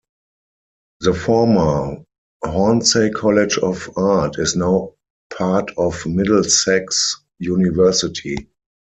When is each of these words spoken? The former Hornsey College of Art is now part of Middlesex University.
The 1.01 1.13
former 1.13 2.03
Hornsey 2.43 3.11
College 3.11 3.59
of 3.59 3.87
Art 3.97 4.39
is 4.39 4.55
now 4.55 4.95
part 5.31 5.69
of 5.77 6.03
Middlesex 6.07 7.23
University. 7.37 8.47